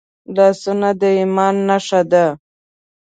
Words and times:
لاسونه 0.35 0.89
د 1.01 1.03
ایمان 1.19 1.55
نښه 1.67 2.01
ده 2.11 2.25